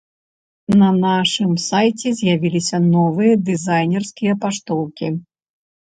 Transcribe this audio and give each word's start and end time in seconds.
На 0.81 0.87
нашым 1.01 1.51
сайце 1.69 2.09
з'явіліся 2.21 2.77
новыя 2.95 3.33
дызайнерскія 3.51 4.33
паштоўкі. 4.47 5.07